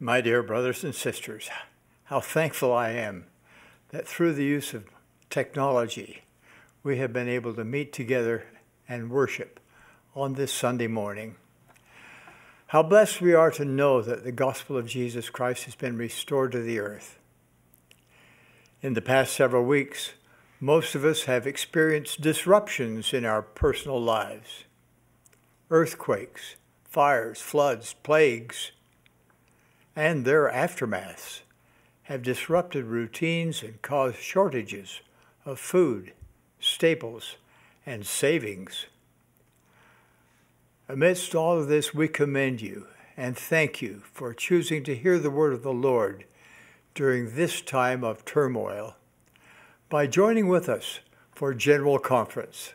[0.00, 1.50] My dear brothers and sisters,
[2.04, 3.24] how thankful I am
[3.88, 4.84] that through the use of
[5.28, 6.22] technology,
[6.84, 8.44] we have been able to meet together
[8.88, 9.58] and worship
[10.14, 11.34] on this Sunday morning.
[12.68, 16.52] How blessed we are to know that the gospel of Jesus Christ has been restored
[16.52, 17.18] to the earth.
[18.80, 20.12] In the past several weeks,
[20.60, 24.62] most of us have experienced disruptions in our personal lives
[25.70, 26.54] earthquakes,
[26.84, 28.70] fires, floods, plagues,
[29.98, 31.40] and their aftermaths
[32.04, 35.00] have disrupted routines and caused shortages
[35.44, 36.12] of food,
[36.60, 37.34] staples,
[37.84, 38.86] and savings.
[40.88, 42.86] Amidst all of this, we commend you
[43.16, 46.26] and thank you for choosing to hear the word of the Lord
[46.94, 48.94] during this time of turmoil
[49.88, 51.00] by joining with us
[51.34, 52.72] for General Conference.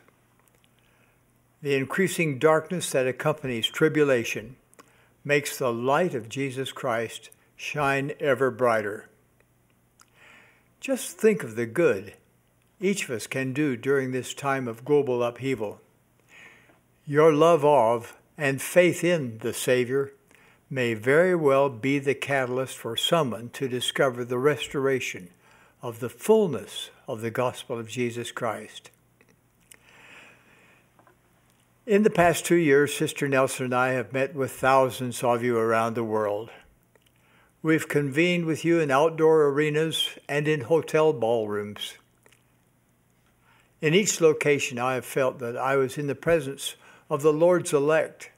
[1.61, 4.57] The increasing darkness that accompanies tribulation
[5.23, 9.09] makes the light of Jesus Christ shine ever brighter.
[10.79, 12.13] Just think of the good
[12.83, 15.79] each of us can do during this time of global upheaval.
[17.07, 20.11] Your love of and faith in the Savior
[20.69, 25.29] may very well be the catalyst for someone to discover the restoration
[25.81, 28.89] of the fullness of the gospel of Jesus Christ.
[31.85, 35.57] In the past two years, Sister Nelson and I have met with thousands of you
[35.57, 36.49] around the world.
[37.61, 41.95] We've convened with you in outdoor arenas and in hotel ballrooms.
[43.81, 46.75] In each location, I have felt that I was in the presence
[47.09, 48.31] of the Lord's elect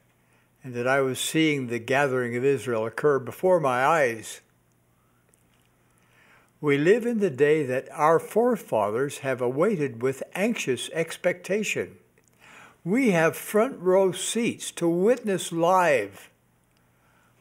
[0.64, 4.40] and that I was seeing the gathering of Israel occur before my eyes.
[6.60, 11.98] We live in the day that our forefathers have awaited with anxious expectation.
[12.86, 16.30] We have front row seats to witness live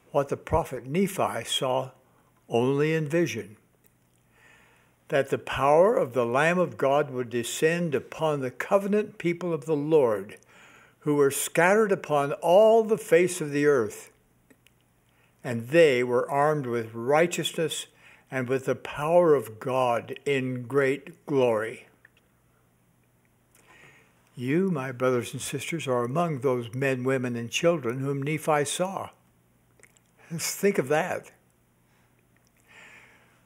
[0.09, 1.91] what the prophet Nephi saw
[2.49, 3.57] only in vision
[5.09, 9.65] that the power of the Lamb of God would descend upon the covenant people of
[9.65, 10.37] the Lord,
[11.01, 14.11] who were scattered upon all the face of the earth.
[15.43, 17.85] And they were armed with righteousness
[18.31, 21.85] and with the power of God in great glory.
[24.35, 29.09] You, my brothers and sisters, are among those men, women, and children whom Nephi saw.
[30.29, 31.31] think of that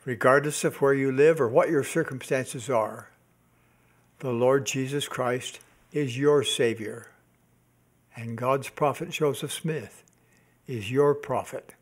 [0.09, 3.09] regardless of where you live or what your circumstances are.
[4.19, 5.59] The Lord Jesus Christ
[5.91, 7.11] is your Savior,
[8.16, 10.03] and God's prophet Joseph Smith
[10.67, 11.75] is your prophet.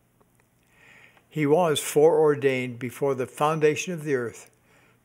[1.29, 4.49] He was foreordained before the foundation of the earth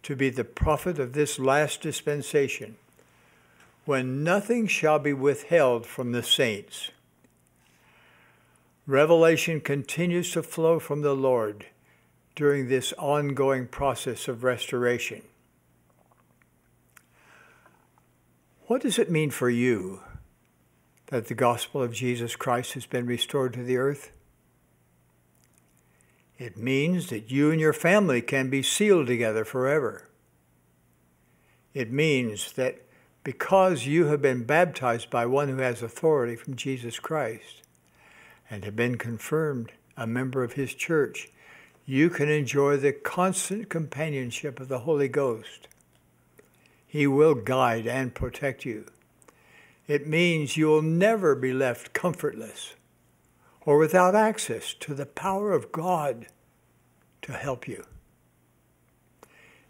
[0.03, 2.77] to be the prophet of this last dispensation,
[3.85, 6.91] when nothing shall be withheld from the saints.
[8.87, 11.67] Revelation continues to flow from the Lord
[12.35, 15.23] during this ongoing process of restoration.
[18.67, 20.01] What does it mean for you
[21.07, 24.13] that the gospel of Jesus Christ has been restored to the earth?
[26.39, 30.09] It means that you and your family can be sealed together forever.
[31.75, 32.83] It means that
[33.25, 37.63] because you have been baptized by one who has authority from Jesus Christ
[38.51, 41.29] and have been confirmed a member of his church,
[41.87, 45.69] you can enjoy the constant companionship of the Holy Ghost.
[46.87, 48.87] He will guide and protect you.
[49.87, 52.75] It means you'll never be left comfortless
[53.65, 56.27] or without access to the power of God
[57.23, 57.85] to help you.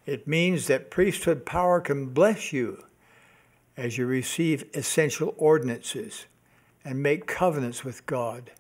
[0.07, 2.83] It means that priesthood power can bless you
[3.77, 6.27] as you receive essential ordinances
[6.84, 8.50] and make covenants with God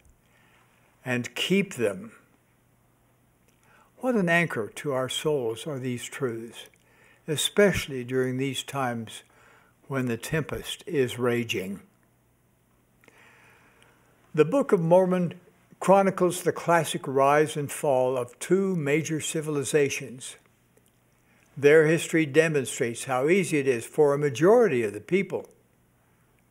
[1.04, 2.12] and keep them
[4.02, 6.66] what an anchor to our souls are these truths,
[7.28, 9.22] especially during these times
[9.86, 11.80] when the tempest is raging.
[14.34, 15.34] The Book of Mormon
[15.78, 20.36] chronicles the classic rise and fall of two major civilizations.
[21.56, 25.48] Their history demonstrates how easy it is for a majority of the people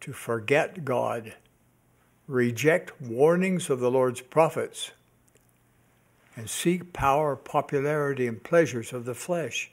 [0.02, 1.34] to forget God,
[2.28, 4.92] reject warnings of the Lord's prophets,
[6.36, 9.72] and seek power, popularity, and pleasures of the flesh.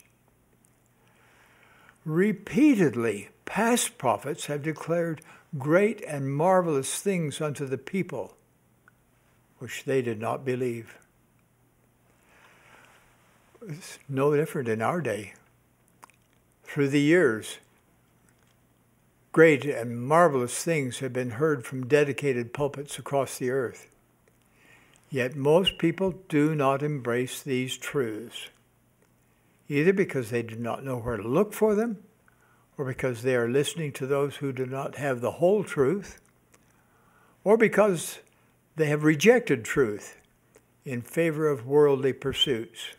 [2.05, 5.21] Repeatedly, past prophets have declared
[5.57, 8.35] great and marvelous things unto the people,
[9.59, 10.97] which they did not believe.
[13.67, 15.33] It's no different in our day.
[16.63, 17.57] Through the years,
[19.33, 23.89] great and marvelous things have been heard from dedicated pulpits across the earth.
[25.09, 28.47] Yet most people do not embrace these truths,
[29.67, 31.97] either because they do not know where to look for them,
[32.77, 36.21] or because they are listening to those who do not have the whole truth,
[37.43, 38.19] or because
[38.77, 40.15] they have rejected truth
[40.85, 42.93] in favor of worldly pursuits.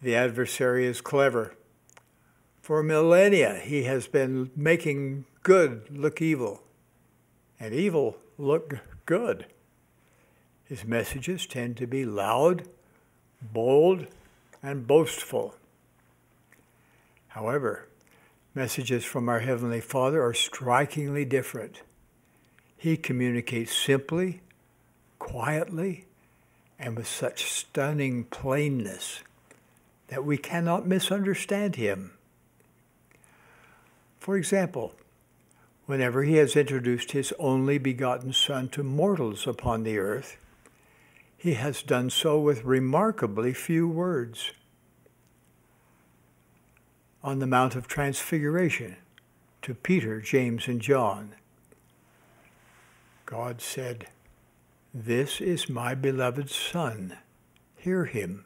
[0.00, 1.54] The adversary is clever.
[2.62, 6.62] For millennia, he has been making good look evil
[7.58, 9.46] and evil look good.
[10.64, 12.68] His messages tend to be loud,
[13.40, 14.06] bold,
[14.62, 15.56] and boastful.
[17.28, 17.88] However,
[18.54, 21.82] messages from our Heavenly Father are strikingly different.
[22.76, 24.42] He communicates simply,
[25.18, 26.06] quietly,
[26.78, 29.22] and with such stunning plainness
[30.08, 32.12] that we cannot misunderstand him.
[34.18, 34.94] For example,
[35.86, 40.36] whenever he has introduced his only begotten Son to mortals upon the earth,
[41.36, 44.52] he has done so with remarkably few words.
[47.22, 48.96] On the Mount of Transfiguration,
[49.62, 51.34] to Peter, James, and John,
[53.26, 54.08] God said,
[54.94, 57.18] This is my beloved Son,
[57.76, 58.44] hear him.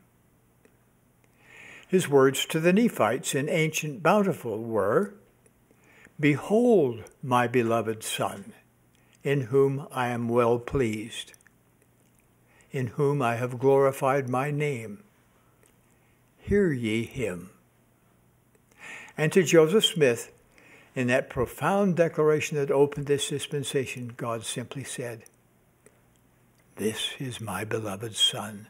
[1.92, 5.12] His words to the Nephites in ancient Bountiful were,
[6.18, 8.54] Behold my beloved Son,
[9.22, 11.34] in whom I am well pleased,
[12.70, 15.04] in whom I have glorified my name.
[16.38, 17.50] Hear ye him.
[19.18, 20.32] And to Joseph Smith,
[20.94, 25.24] in that profound declaration that opened this dispensation, God simply said,
[26.76, 28.68] This is my beloved Son.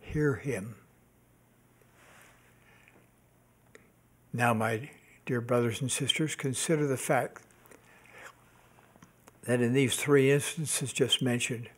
[0.00, 0.74] Hear him.
[4.36, 4.90] Now, my
[5.26, 7.40] dear brothers and sisters, consider the fact
[9.44, 11.68] that in these three instances just mentioned,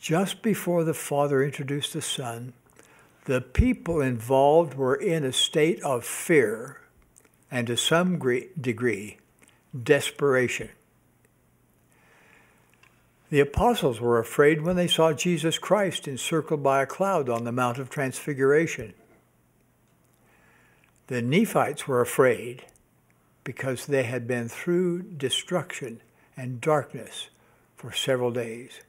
[0.00, 2.54] just before the Father introduced the Son,
[3.26, 6.80] the people involved were in a state of fear
[7.50, 9.18] and to some great degree,
[9.82, 10.70] desperation.
[13.28, 17.52] The apostles were afraid when they saw Jesus Christ encircled by a cloud on the
[17.52, 18.94] Mount of Transfiguration.
[21.06, 22.64] The Nephites were afraid
[23.44, 26.00] because they had been through destruction
[26.36, 27.28] and darkness
[27.76, 28.80] for several days.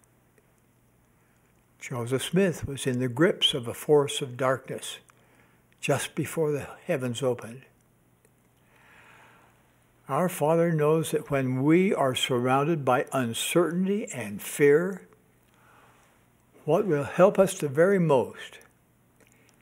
[1.80, 5.00] Joseph Smith was in the grips of a force of darkness
[5.82, 7.62] just before the heavens opened.
[10.08, 15.08] Our Father knows that when we are surrounded by uncertainty and fear,
[16.64, 18.60] what will help us the very most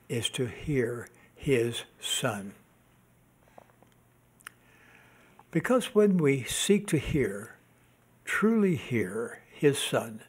[0.08, 1.10] is to hear
[1.44, 2.54] his Son.
[5.51, 7.57] Because when we seek to hear,
[8.24, 10.22] truly hear his Son,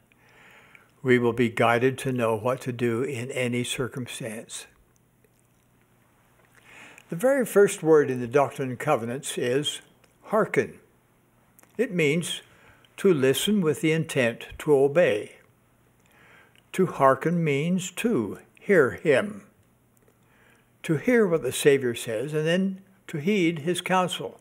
[1.01, 4.65] we will be guided to know what to do in any circumstance.
[7.09, 9.79] The very first word in the Doctrine and Covenants is
[10.23, 10.79] hearken.
[11.77, 12.41] It means
[12.97, 15.37] to listen with the intent to obey.
[16.73, 19.45] To hearken means to hear him
[20.85, 24.39] to hear what the Savior says and then to heed his counsel.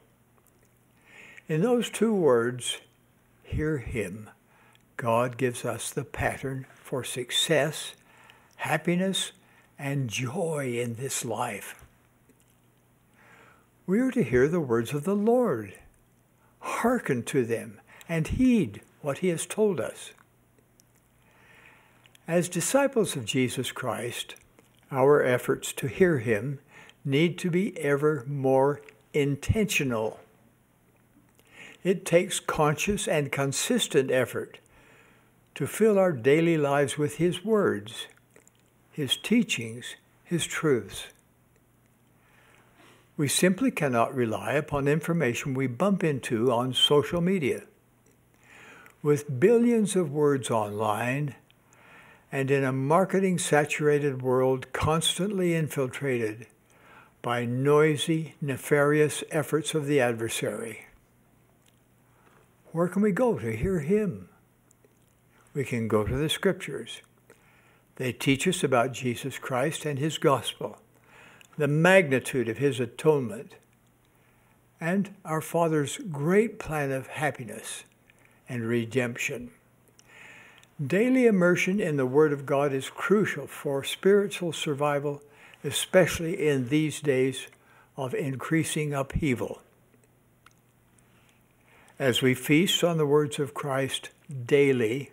[1.49, 2.83] In those two words,
[3.43, 4.29] hear him,
[4.99, 7.95] God gives us the pattern for success,
[8.57, 9.33] happiness,
[9.79, 11.83] and joy in this life.
[13.87, 15.73] We are to hear the words of the Lord,
[16.59, 20.13] hearken to them, and heed what he has told us.
[22.29, 24.35] As disciples of Jesus Christ,
[24.91, 26.59] our efforts to hear Him
[27.05, 28.81] need to be ever more
[29.13, 30.21] intentional.
[31.83, 34.59] It takes conscious and consistent effort
[35.55, 38.07] to fill our daily lives with His words,
[38.91, 41.07] His teachings, His truths.
[43.17, 47.63] We simply cannot rely upon information we bump into on social media.
[49.03, 51.37] With billions of words online,
[52.35, 56.49] and in a marketing saturated world constantly infiltrated
[57.23, 60.87] by noisy, nefarious efforts of the adversary.
[62.73, 64.31] Where can we go to hear him?
[65.55, 67.03] We can go to the scriptures.
[67.97, 70.79] They teach us about Jesus Christ and his gospel,
[71.57, 73.55] the magnitude of his atonement,
[74.81, 77.85] and our Father's great plan of happiness
[78.49, 79.53] and redemption.
[80.85, 85.23] Daily immersion in the Word of God is crucial for spiritual survival,
[85.63, 87.47] especially in these days
[87.97, 89.63] of increasing upheaval.
[91.97, 94.11] As we feast on the words of Christ
[94.47, 95.13] daily,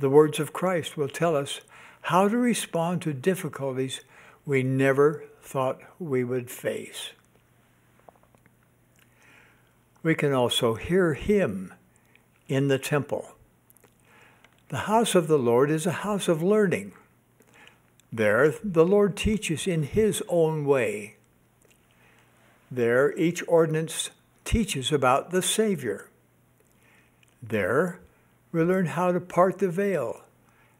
[0.00, 1.60] the words of Christ will tell us
[2.02, 4.00] how to respond to difficulties
[4.44, 7.10] we never thought we would face.
[10.02, 11.74] We can also hear him
[12.48, 13.37] in the temple.
[14.68, 16.92] The house of the Lord is a house of learning.
[18.12, 21.16] There, the Lord teaches in his own way.
[22.70, 24.10] There, each ordinance
[24.44, 26.10] teaches about the Savior.
[27.42, 28.00] There,
[28.52, 30.22] we learn how to part the veil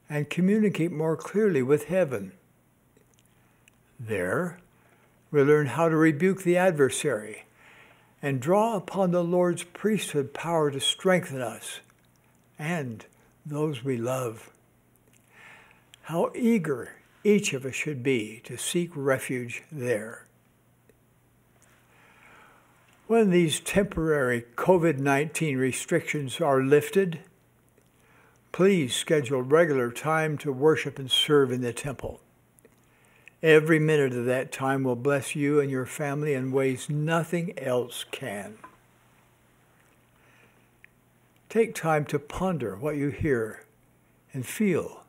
[0.09, 2.33] and communicate more clearly with heaven.
[3.99, 4.59] There,
[5.31, 7.45] we learn how to rebuke the adversary
[8.21, 11.81] and draw upon the Lord's priesthood power to strengthen us
[12.59, 13.07] and
[13.49, 14.51] those we love.
[16.03, 20.27] How eager each of us should be to seek refuge there.
[23.07, 27.21] When these temporary COVID 19 restrictions are lifted,
[28.53, 32.21] please schedule regular time to worship and serve in the temple.
[33.43, 38.05] Every minute of that time will bless you and your family in ways nothing else
[38.11, 38.59] can.
[41.49, 43.65] Take time to ponder what you hear
[44.35, 45.05] and feel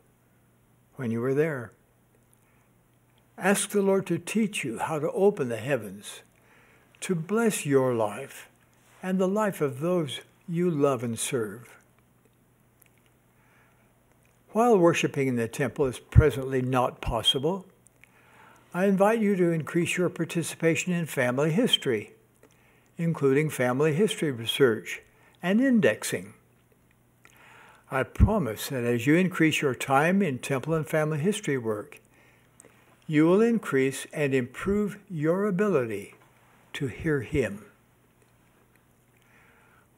[0.96, 1.72] when you are there.
[3.36, 6.20] Ask the Lord to teach you how to open the heavens,
[7.00, 8.48] to bless your life
[9.02, 11.76] and the life of those you love and serve.
[14.52, 17.66] While worshiping in the temple is presently not possible,
[18.72, 22.14] I invite you to increase your participation in family history,
[22.96, 25.02] including family history research
[25.42, 26.34] and indexing.
[27.90, 32.00] I promise that as you increase your time in temple and family history work,
[33.06, 36.14] you will increase and improve your ability
[36.74, 37.64] to hear Him.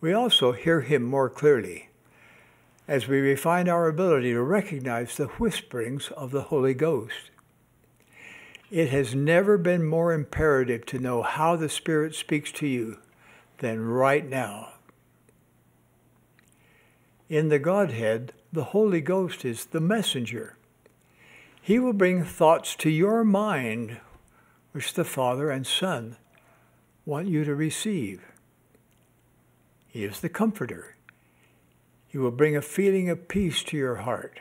[0.01, 1.91] We also hear Him more clearly
[2.89, 7.31] as we refine our ability to recognize the whisperings of the Holy Ghost.
[8.71, 12.99] It has never been more imperative to know how the Spirit speaks to you
[13.59, 14.71] than right now.
[17.33, 20.59] In the Godhead, the Holy Ghost is the messenger.
[21.63, 23.97] He will bring thoughts to your mind
[24.73, 26.19] which the Father and Son
[27.07, 28.21] want you to receive.
[29.89, 30.95] He is the comforter.
[32.07, 34.39] He will bring a feeling of peace to your heart.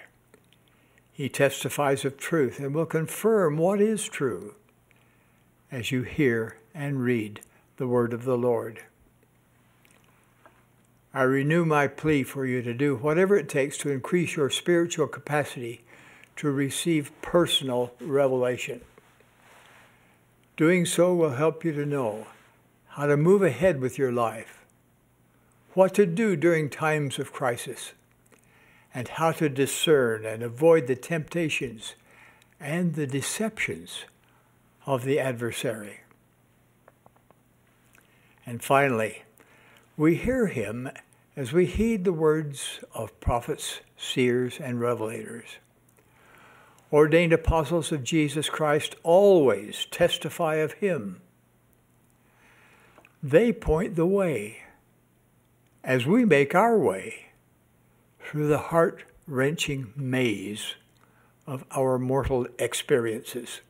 [1.13, 4.55] He testifies of truth and will confirm what is true
[5.71, 7.39] as you hear and read
[7.77, 8.81] the word of the Lord.
[11.13, 15.07] I renew my plea for you to do whatever it takes to increase your spiritual
[15.07, 15.83] capacity
[16.37, 18.81] to receive personal revelation.
[20.55, 22.27] Doing so will help you to know
[22.89, 24.65] how to move ahead with your life,
[25.73, 27.91] what to do during times of crisis,
[28.93, 31.95] and how to discern and avoid the temptations
[32.59, 34.05] and the deceptions
[34.85, 36.01] of the adversary.
[38.45, 39.23] And finally,
[40.01, 40.89] we hear him
[41.35, 45.57] as we heed the words of prophets, seers, and revelators.
[46.91, 51.21] Ordained apostles of Jesus Christ always testify of him.
[53.21, 54.63] They point the way
[55.83, 57.27] as we make our way
[58.19, 60.73] through the heart wrenching maze
[61.45, 63.61] of our mortal experiences.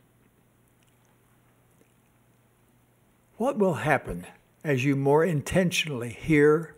[3.35, 4.27] What will happen
[4.63, 6.75] as you more intentionally hear,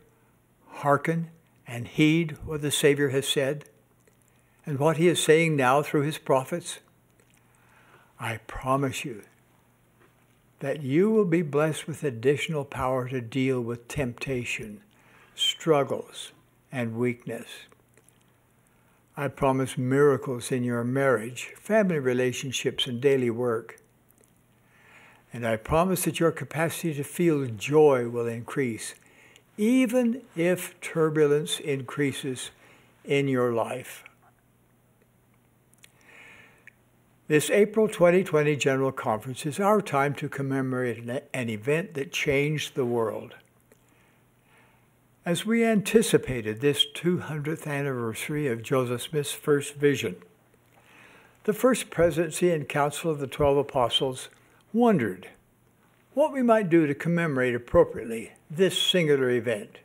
[0.68, 1.30] hearken,
[1.68, 3.66] and heed what the Savior has said
[4.66, 6.80] and what he is saying now through his prophets?
[8.20, 9.24] I promise you
[10.60, 14.82] that you will be blessed with additional power to deal with temptation,
[15.36, 16.32] struggles,
[16.72, 17.48] and weakness.
[19.18, 23.83] I promise miracles in your marriage, family relationships, and daily work.
[25.34, 28.94] And I promise that your capacity to feel joy will increase,
[29.58, 32.52] even if turbulence increases
[33.04, 34.04] in your life.
[37.28, 41.00] This April 2020 General Conference is our time to commemorate
[41.34, 43.36] an event that changed the world.
[45.26, 50.18] As we anticipated this 200th anniversary of Joseph Smith's first vision,
[51.46, 54.28] the First Presidency and Council of the Twelve Apostles
[54.74, 55.30] wondered
[56.14, 59.78] what we might do to commemorate appropriately this singular event.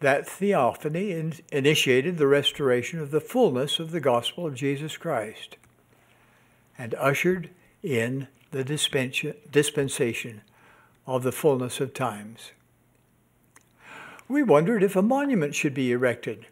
[0.00, 5.56] That theophany in- initiated the restoration of the fullness of the gospel of Jesus Christ
[6.78, 7.50] and ushered
[7.82, 10.42] in the dispensation
[11.06, 12.52] of the fullness of times.
[14.28, 16.46] We wondered if a monument should be erected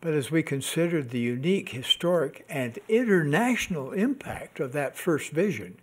[0.00, 5.78] But as we considered the unique historic and international impact of that first vision,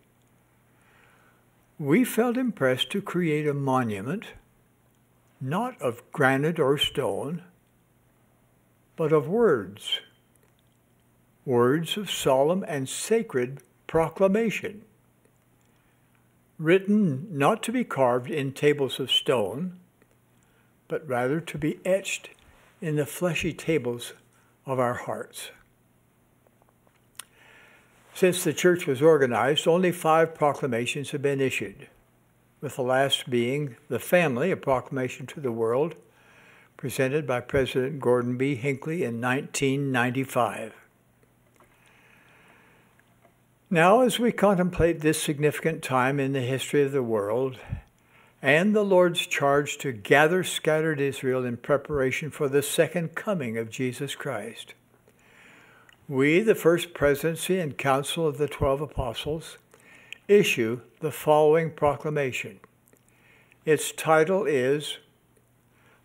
[1.78, 4.28] we felt impressed to create a monument,
[5.42, 7.44] not of granite or stone,
[8.96, 10.00] but of words,
[11.44, 14.84] words of solemn and sacred proclamation,
[16.58, 19.78] written not to be carved in tables of stone,
[20.88, 22.30] but rather to be etched
[22.86, 24.14] in the fleshy tables
[24.68, 25.50] of our hearts.
[28.14, 31.88] Since the church was organized, only five proclamations have been issued,
[32.62, 35.96] with the last being the family, a proclamation to the world,
[36.78, 38.54] presented by President Gordon B.
[38.54, 40.76] Hinckley in 1995.
[43.72, 47.58] Now, as we contemplate this significant time in the history of the world
[48.46, 53.72] and the Lord's charge to gather scattered Israel in preparation for the second coming of
[53.72, 54.76] Jesus Christ.
[56.08, 59.58] We, the First Presidency and Council of the Twelve Apostles,
[60.28, 62.60] issue the following proclamation.
[63.66, 65.00] Its title is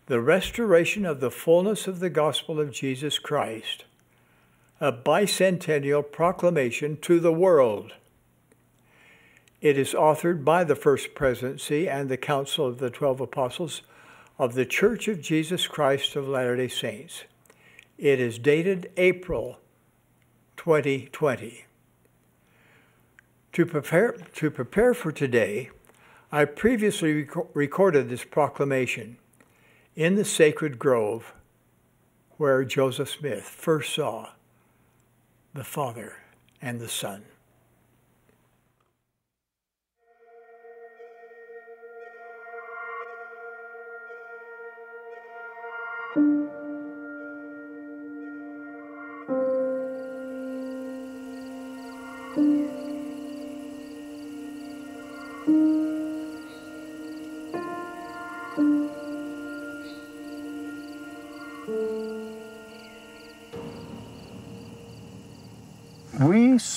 [0.07, 3.85] The Restoration of the Fullness of the Gospel of Jesus Christ,
[4.79, 7.93] a bicentennial proclamation to the world.
[9.61, 13.83] It is authored by the First Presidency and the Council of the Twelve Apostles
[14.39, 17.25] of the Church of Jesus Christ of Latter day Saints.
[17.99, 19.59] It is dated April
[20.57, 21.65] 2020.
[23.53, 25.69] To prepare, to prepare for today,
[26.31, 29.17] I previously rec- recorded this proclamation
[29.95, 31.35] in the sacred grove
[32.37, 34.29] where Joseph Smith first saw
[35.53, 36.15] the Father
[36.59, 37.25] and the Son.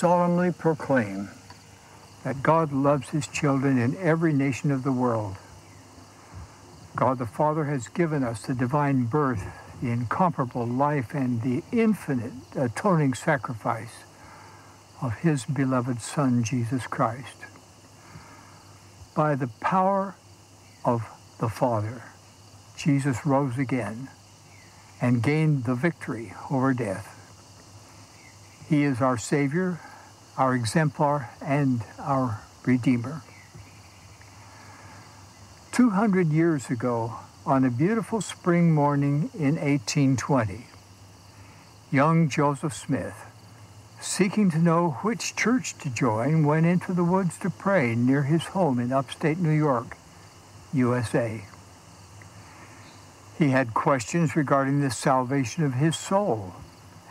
[0.05, 1.27] Solemnly proclaim
[2.23, 5.35] that God loves his children in every nation of the world.
[6.95, 9.43] God the Father has given us the divine birth,
[9.81, 14.03] the incomparable life, and the infinite atoning sacrifice
[15.01, 17.37] of his beloved Son, Jesus Christ.
[19.15, 20.13] By the power
[20.85, 21.01] of
[21.39, 22.03] the Father,
[22.77, 24.09] Jesus rose again
[25.01, 27.11] and gained the victory over death.
[28.69, 29.79] He is our Savior,
[30.37, 33.21] our exemplar, and our Redeemer.
[35.71, 40.67] 200 years ago, on a beautiful spring morning in 1820,
[41.91, 43.25] young Joseph Smith,
[43.99, 48.45] seeking to know which church to join, went into the woods to pray near his
[48.45, 49.97] home in upstate New York,
[50.73, 51.45] USA.
[53.37, 56.53] He had questions regarding the salvation of his soul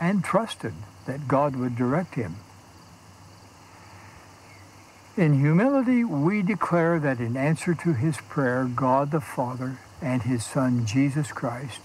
[0.01, 0.75] and trusted
[1.07, 2.37] that God would direct him.
[5.17, 10.45] In humility, we declare that in answer to his prayer, God the Father and his
[10.45, 11.81] Son Jesus Christ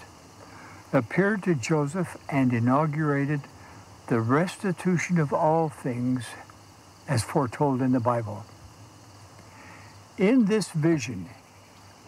[0.92, 3.42] appeared to Joseph and inaugurated
[4.08, 6.26] the restitution of all things
[7.06, 8.44] as foretold in the Bible.
[10.18, 11.26] In this vision,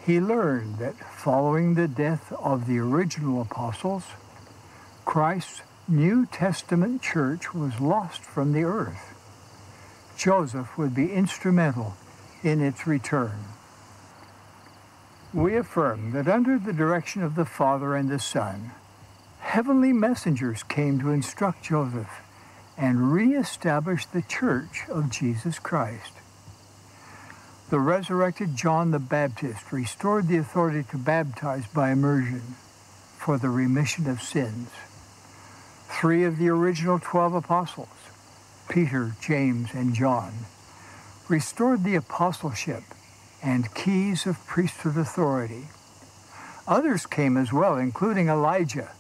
[0.05, 4.07] he learned that following the death of the original apostles,
[5.05, 9.15] Christ's New Testament church was lost from the earth.
[10.23, 11.97] Joseph would be instrumental
[12.45, 13.41] in its return.
[15.35, 18.71] We affirm that under the direction of the Father and the Son,
[19.41, 22.21] heavenly messengers came to instruct Joseph
[22.79, 26.13] and reestablish the church of Jesus Christ.
[27.71, 32.43] The resurrected John the Baptist restored the authority to baptize by immersion
[33.19, 34.69] for the remission of sins.
[35.89, 37.89] Three of the original 12 apostles,
[38.73, 40.33] Peter, James, and John,
[41.29, 42.83] restored the apostleship
[43.43, 45.67] and keys of priesthood authority.
[46.67, 48.93] Others came as well, including Elijah,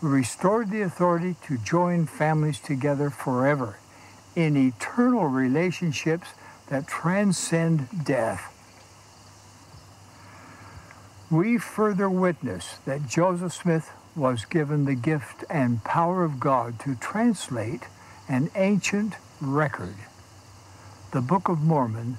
[0.00, 3.78] who restored the authority to join families together forever
[4.36, 6.28] in eternal relationships
[6.68, 8.52] that transcend death.
[11.30, 16.96] We further witness that Joseph Smith was given the gift and power of God to
[16.96, 17.84] translate
[18.30, 19.96] an ancient record,
[21.10, 22.16] the Book of Mormon,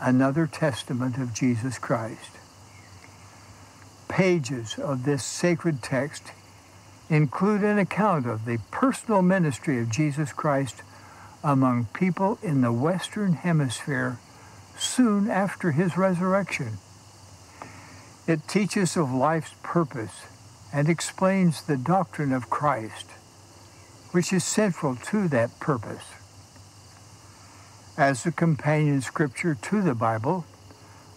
[0.00, 2.32] another testament of Jesus Christ.
[4.08, 6.32] Pages of this sacred text
[7.08, 10.82] include an account of the personal ministry of Jesus Christ
[11.44, 14.18] among people in the Western Hemisphere
[14.76, 16.78] soon after his resurrection.
[18.26, 20.22] It teaches of life's purpose
[20.72, 23.06] and explains the doctrine of Christ,
[24.12, 26.04] which is central to that purpose.
[27.96, 30.46] As a companion scripture to the Bible,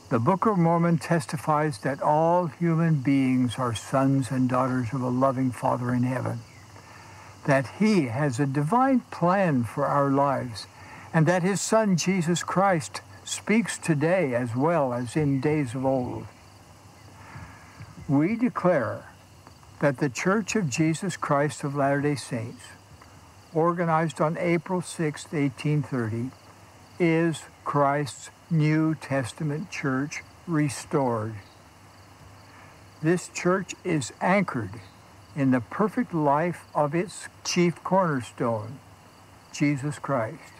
[0.09, 5.09] the Book of Mormon testifies that all human beings are sons and daughters of a
[5.09, 6.39] loving Father in heaven,
[7.45, 10.67] that He has a divine plan for our lives,
[11.13, 16.27] and that His Son Jesus Christ speaks today as well as in days of old.
[18.07, 19.11] We declare
[19.79, 22.63] that the Church of Jesus Christ of Latter day Saints,
[23.55, 26.31] organized on April 6, 1830,
[26.99, 31.35] is Christ's New Testament church restored.
[33.01, 34.81] This church is anchored
[35.35, 38.79] in the perfect life of its chief cornerstone,
[39.53, 40.53] Jesus Christ,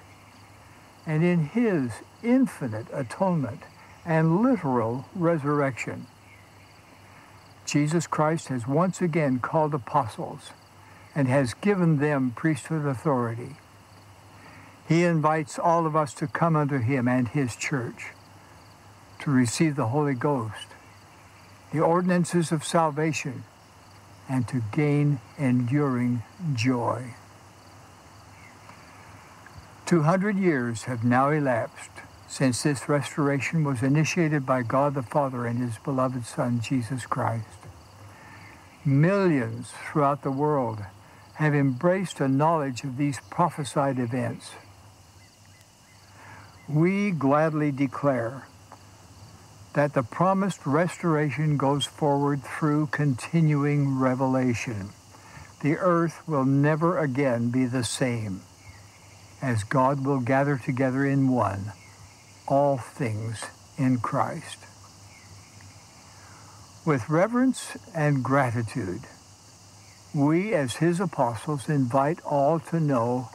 [1.05, 1.91] and in his
[2.23, 3.61] infinite atonement
[4.05, 6.07] and literal resurrection.
[7.65, 10.51] Jesus Christ has once again called apostles
[11.15, 13.55] and has given them priesthood authority.
[14.87, 18.07] He invites all of us to come unto him and his church
[19.19, 20.67] to receive the Holy Ghost,
[21.71, 23.45] the ordinances of salvation,
[24.29, 26.21] and to gain enduring
[26.53, 27.15] joy.
[29.85, 31.91] 200 years have now elapsed
[32.27, 37.45] since this restoration was initiated by God the Father and his beloved Son, Jesus Christ.
[38.83, 40.83] Millions throughout the world
[41.35, 44.51] have embraced a knowledge of these prophesied events
[46.67, 48.47] we gladly declare
[49.73, 54.89] that the promised restoration goes forward through continuing revelation.
[55.61, 58.41] The earth will never again be the same,
[59.41, 61.73] as God will gather together in one
[62.47, 63.43] all things
[63.77, 64.57] in Christ.
[66.85, 69.01] With reverence and gratitude,
[70.15, 73.29] we as his apostles invite all to know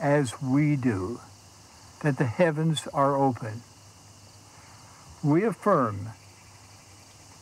[0.00, 1.20] as we do
[2.02, 3.62] that the heavens are open.
[5.22, 6.08] We affirm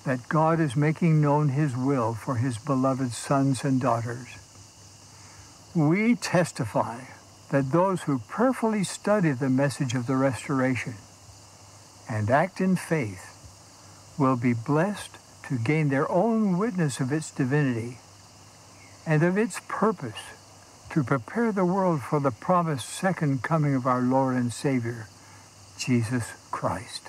[0.05, 4.28] that God is making known his will for his beloved sons and daughters.
[5.74, 7.00] We testify
[7.50, 10.94] that those who prayerfully study the message of the restoration
[12.11, 15.16] and act in faith will be blessed
[15.48, 17.96] to gain their own witness of its divinity
[19.07, 20.21] and of its purpose
[20.91, 25.09] to prepare the world for the promised second coming of our Lord and Savior,
[25.79, 27.09] Jesus Christ.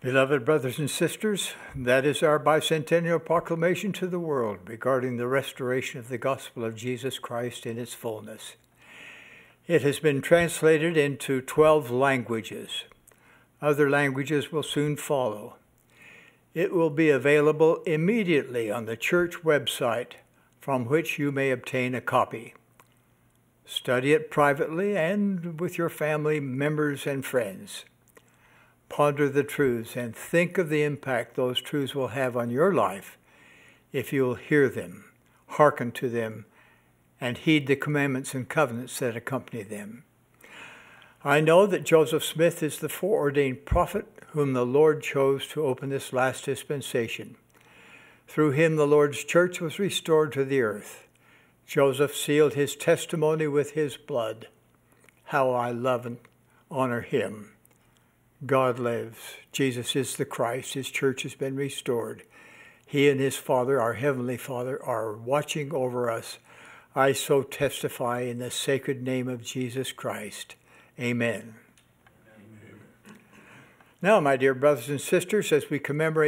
[0.00, 6.00] Beloved brothers and sisters, that is our bicentennial proclamation to the world regarding the restoration
[6.00, 8.56] of the gospel of Jesus Christ in its fullness.
[9.68, 12.82] It has been translated into 12 languages.
[13.60, 15.54] Other languages will soon follow.
[16.54, 20.12] It will be available immediately on the church website
[20.60, 22.54] from which you may obtain a copy.
[23.64, 27.84] Study it privately and with your family members and friends.
[28.90, 33.16] Ponder the truths and think of the impact those truths will have on your life
[33.92, 35.04] if you'll hear them,
[35.46, 36.44] hearken to them,
[37.20, 40.04] and heed the commandments and covenants that accompany them.
[41.24, 45.90] I know that Joseph Smith is the foreordained prophet whom the Lord chose to open
[45.90, 47.36] this last dispensation.
[48.26, 51.06] Through him, the Lord's church was restored to the earth.
[51.64, 54.48] Joseph sealed his testimony with his blood.
[55.26, 56.18] How I love and
[56.70, 57.52] honor him.
[58.44, 59.18] God lives.
[59.52, 60.74] Jesus is the Christ.
[60.74, 62.24] His church has been restored.
[62.84, 66.38] He and his Father, our Heavenly Father, are watching over us.
[66.96, 70.56] I so testify in the sacred name of Jesus Christ.
[71.00, 71.54] Amen.
[74.02, 76.20] Now, my dear brothers and sisters, as we commemorate